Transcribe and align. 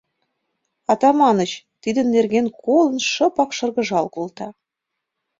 Атаманыч, 0.91 1.51
тидын 1.81 2.07
нерген 2.15 2.45
колын, 2.63 2.97
шыпак 3.11 3.49
шыргыжал 3.57 4.05
колта. 4.15 4.47